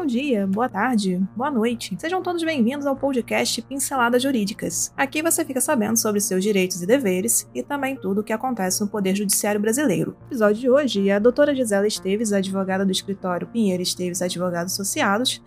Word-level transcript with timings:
Bom 0.00 0.06
dia, 0.06 0.46
boa 0.46 0.66
tarde, 0.66 1.22
boa 1.34 1.50
noite. 1.50 1.94
Sejam 1.98 2.22
todos 2.22 2.42
bem-vindos 2.42 2.86
ao 2.86 2.96
podcast 2.96 3.60
Pinceladas 3.60 4.22
Jurídicas. 4.22 4.92
Aqui 4.96 5.22
você 5.22 5.44
fica 5.44 5.60
sabendo 5.60 5.98
sobre 5.98 6.20
seus 6.20 6.42
direitos 6.42 6.82
e 6.82 6.86
deveres 6.86 7.46
e 7.54 7.62
também 7.62 7.96
tudo 7.96 8.20
o 8.20 8.24
que 8.24 8.32
acontece 8.32 8.80
no 8.82 8.88
Poder 8.88 9.14
Judiciário 9.14 9.60
Brasileiro. 9.60 10.16
No 10.20 10.26
episódio 10.28 10.60
de 10.60 10.70
hoje, 10.70 11.10
a 11.10 11.18
doutora 11.18 11.54
Gisela 11.54 11.86
Esteves, 11.86 12.32
advogada 12.32 12.84
do 12.84 12.92
escritório 12.92 13.46
Pinheiro 13.46 13.82
Esteves 13.82 14.22
Advogados 14.22 14.72
Associados, 14.72 15.42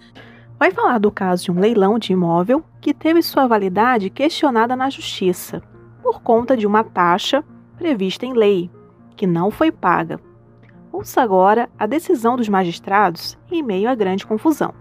vai 0.59 0.71
falar 0.71 1.00
do 1.00 1.11
caso 1.11 1.45
de 1.45 1.52
um 1.52 1.59
leilão 1.59 1.97
de 1.97 2.13
imóvel 2.13 2.63
que 2.79 2.93
teve 2.93 3.21
sua 3.23 3.47
validade 3.47 4.09
questionada 4.09 4.75
na 4.75 4.89
Justiça 4.89 5.61
por 6.02 6.21
conta 6.21 6.57
de 6.57 6.68
uma 6.68 6.84
taxa 6.84 7.43
prevista 7.77 8.25
em 8.25 8.34
lei, 8.34 8.70
que 9.15 9.25
não 9.25 9.50
foi 9.50 9.71
paga 9.71 10.20
Ouça 10.94 11.23
agora 11.23 11.71
a 11.75 11.88
decisão 11.88 12.38
dos 12.38 12.48
magistrados 12.48 13.36
em 13.52 13.64
meio 13.64 13.89
à 13.89 13.96
grande 13.96 14.28
confusão. 14.28 14.75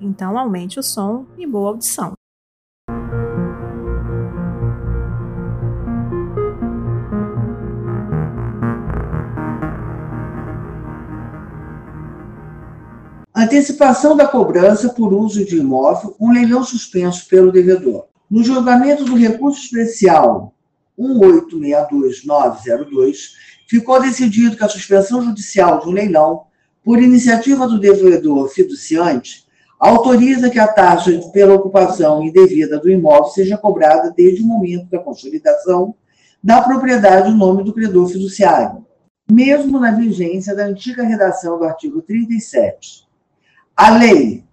Então 0.00 0.36
aumente 0.36 0.80
o 0.80 0.82
som 0.82 1.24
e 1.38 1.46
boa 1.46 1.68
audição. 1.68 2.14
Antecipação 13.32 14.16
da 14.16 14.26
cobrança 14.26 14.88
por 14.88 15.14
uso 15.14 15.44
de 15.44 15.58
imóvel, 15.58 16.16
um 16.18 16.32
leilão 16.32 16.64
suspenso 16.64 17.28
pelo 17.28 17.52
devedor. 17.52 18.06
No 18.28 18.42
julgamento 18.42 19.04
do 19.04 19.14
recurso 19.14 19.60
especial 19.60 20.52
1862902, 20.98 23.34
ficou 23.68 24.00
decidido 24.00 24.56
que 24.56 24.64
a 24.64 24.68
suspensão 24.68 25.22
judicial 25.22 25.80
de 25.80 25.88
um 25.88 25.92
leilão, 25.92 26.46
por 26.82 27.02
iniciativa 27.02 27.68
do 27.68 27.78
devedor 27.78 28.48
fiduciante, 28.48 29.46
autoriza 29.78 30.50
que 30.50 30.58
a 30.58 30.66
taxa 30.66 31.12
pela 31.32 31.54
ocupação 31.54 32.22
indevida 32.22 32.78
do 32.78 32.90
imóvel 32.90 33.30
seja 33.30 33.56
cobrada 33.56 34.12
desde 34.16 34.42
o 34.42 34.46
momento 34.46 34.90
da 34.90 34.98
consolidação 34.98 35.94
da 36.42 36.62
propriedade 36.62 37.30
no 37.30 37.36
nome 37.36 37.62
do 37.62 37.72
credor 37.72 38.08
fiduciário, 38.08 38.84
mesmo 39.30 39.78
na 39.78 39.92
vigência 39.92 40.54
da 40.54 40.64
antiga 40.64 41.04
redação 41.04 41.58
do 41.58 41.64
artigo 41.64 42.02
37. 42.02 43.06
A 43.76 43.96
Lei 43.96 44.44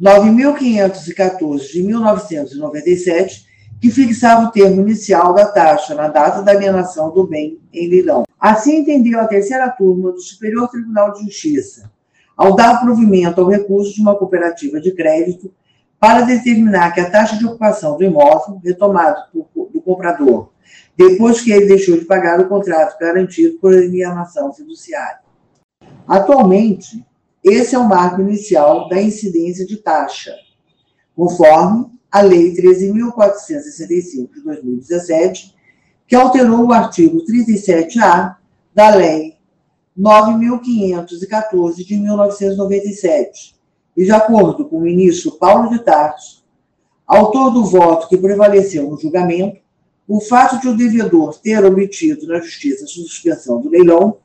9.514 0.00 1.72
de 1.72 1.82
1997 1.82 3.47
que 3.80 3.90
fixava 3.90 4.46
o 4.46 4.50
termo 4.50 4.80
inicial 4.80 5.32
da 5.32 5.46
taxa 5.46 5.94
na 5.94 6.08
data 6.08 6.42
da 6.42 6.52
alienação 6.52 7.12
do 7.12 7.26
bem 7.26 7.60
em 7.72 7.88
leilão. 7.88 8.24
Assim 8.38 8.78
entendeu 8.78 9.20
a 9.20 9.26
terceira 9.26 9.68
turma 9.70 10.12
do 10.12 10.20
Superior 10.20 10.68
Tribunal 10.68 11.12
de 11.12 11.24
Justiça, 11.24 11.90
ao 12.36 12.54
dar 12.54 12.80
provimento 12.80 13.40
ao 13.40 13.48
recurso 13.48 13.94
de 13.94 14.00
uma 14.00 14.16
cooperativa 14.16 14.80
de 14.80 14.92
crédito 14.92 15.52
para 15.98 16.22
determinar 16.22 16.92
que 16.92 17.00
a 17.00 17.10
taxa 17.10 17.36
de 17.36 17.46
ocupação 17.46 17.96
do 17.96 18.04
imóvel, 18.04 18.60
retomado 18.64 19.22
por, 19.32 19.68
do 19.72 19.80
comprador, 19.80 20.50
depois 20.96 21.40
que 21.40 21.50
ele 21.50 21.66
deixou 21.66 21.98
de 21.98 22.04
pagar 22.04 22.40
o 22.40 22.48
contrato 22.48 22.98
garantido 22.98 23.58
por 23.58 23.72
alienação 23.72 24.52
fiduciária. 24.52 25.20
Atualmente, 26.06 27.04
esse 27.42 27.74
é 27.74 27.78
o 27.78 27.88
marco 27.88 28.20
inicial 28.20 28.88
da 28.88 29.00
incidência 29.00 29.66
de 29.66 29.76
taxa, 29.76 30.34
conforme 31.14 31.97
a 32.10 32.20
Lei 32.20 32.54
13.465 32.54 34.34
de 34.34 34.42
2017, 34.42 35.54
que 36.06 36.16
alterou 36.16 36.66
o 36.66 36.72
artigo 36.72 37.22
37A 37.24 38.36
da 38.74 38.94
Lei 38.94 39.36
9.514 39.98 41.84
de 41.84 41.96
1997, 41.96 43.56
e 43.96 44.04
de 44.04 44.12
acordo 44.12 44.64
com 44.64 44.78
o 44.78 44.82
ministro 44.82 45.32
Paulo 45.32 45.70
de 45.70 45.80
Tarso, 45.80 46.44
autor 47.06 47.50
do 47.50 47.64
voto 47.64 48.08
que 48.08 48.16
prevaleceu 48.16 48.88
no 48.88 48.98
julgamento, 48.98 49.60
o 50.06 50.20
fato 50.20 50.60
de 50.60 50.68
o 50.68 50.76
devedor 50.76 51.38
ter 51.38 51.62
obtido 51.64 52.26
na 52.28 52.40
Justiça 52.40 52.84
a 52.84 52.88
suspensão 52.88 53.60
do 53.60 53.68
leilão, 53.68 54.18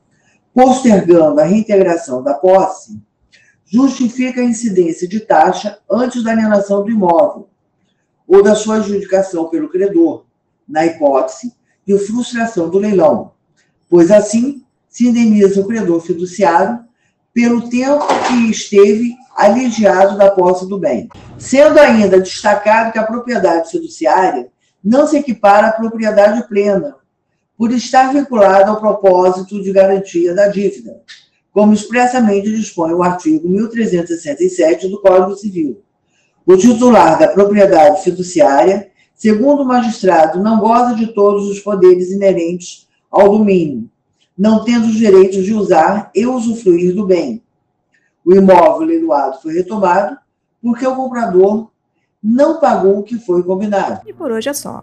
postergando 0.54 1.40
a 1.40 1.44
reintegração 1.44 2.22
da 2.22 2.34
posse, 2.34 2.98
justifica 3.66 4.40
a 4.40 4.44
incidência 4.44 5.08
de 5.08 5.20
taxa 5.20 5.78
antes 5.90 6.22
da 6.22 6.30
alienação 6.30 6.84
do 6.84 6.90
imóvel, 6.90 7.48
ou 8.34 8.42
da 8.42 8.56
sua 8.56 8.76
adjudicação 8.76 9.48
pelo 9.48 9.68
credor, 9.68 10.24
na 10.68 10.84
hipótese 10.84 11.54
de 11.86 11.96
frustração 11.98 12.68
do 12.68 12.78
leilão, 12.78 13.32
pois 13.88 14.10
assim 14.10 14.64
se 14.88 15.06
indeniza 15.06 15.60
o 15.60 15.66
credor 15.66 16.00
fiduciário 16.00 16.80
pelo 17.32 17.68
tempo 17.68 18.04
que 18.26 18.50
esteve 18.50 19.14
aliviado 19.36 20.18
da 20.18 20.32
posse 20.32 20.68
do 20.68 20.78
bem. 20.78 21.08
Sendo 21.38 21.78
ainda 21.78 22.18
destacado 22.18 22.92
que 22.92 22.98
a 22.98 23.06
propriedade 23.06 23.70
fiduciária 23.70 24.48
não 24.82 25.06
se 25.06 25.16
equipara 25.16 25.68
à 25.68 25.72
propriedade 25.72 26.48
plena, 26.48 26.96
por 27.56 27.70
estar 27.70 28.12
vinculada 28.12 28.68
ao 28.68 28.80
propósito 28.80 29.62
de 29.62 29.72
garantia 29.72 30.34
da 30.34 30.48
dívida, 30.48 31.00
como 31.52 31.72
expressamente 31.72 32.50
dispõe 32.50 32.92
o 32.92 33.02
artigo 33.02 33.48
1367 33.48 34.88
do 34.88 35.00
Código 35.00 35.36
Civil. 35.36 35.83
O 36.46 36.56
titular 36.56 37.18
da 37.18 37.28
propriedade 37.28 38.02
fiduciária, 38.02 38.90
segundo 39.14 39.62
o 39.62 39.66
magistrado, 39.66 40.42
não 40.42 40.60
goza 40.60 40.94
de 40.94 41.06
todos 41.08 41.48
os 41.48 41.58
poderes 41.60 42.10
inerentes 42.10 42.86
ao 43.10 43.30
domínio, 43.30 43.88
não 44.36 44.62
tendo 44.62 44.86
os 44.86 44.94
direitos 44.94 45.44
de 45.44 45.54
usar 45.54 46.10
e 46.14 46.26
usufruir 46.26 46.94
do 46.94 47.06
bem. 47.06 47.42
O 48.24 48.34
imóvel 48.34 48.86
leiloado 48.86 49.40
foi 49.40 49.54
retomado 49.54 50.18
porque 50.62 50.86
o 50.86 50.96
comprador 50.96 51.70
não 52.22 52.58
pagou 52.58 52.98
o 52.98 53.02
que 53.02 53.18
foi 53.18 53.42
combinado. 53.42 54.00
E 54.06 54.12
por 54.12 54.32
hoje 54.32 54.48
é 54.48 54.54
só. 54.54 54.82